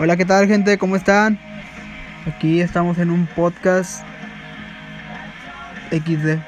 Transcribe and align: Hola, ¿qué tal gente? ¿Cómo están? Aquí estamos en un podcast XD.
Hola, 0.00 0.16
¿qué 0.16 0.24
tal 0.24 0.48
gente? 0.48 0.76
¿Cómo 0.76 0.96
están? 0.96 1.38
Aquí 2.26 2.60
estamos 2.60 2.98
en 2.98 3.10
un 3.10 3.28
podcast 3.28 4.04
XD. 5.92 6.40